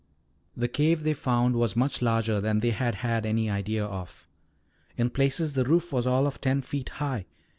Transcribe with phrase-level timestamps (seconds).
[0.57, 4.27] The cave they found was much larger than they had had any idea of.
[4.97, 7.27] In places the roof was all of ten feet high.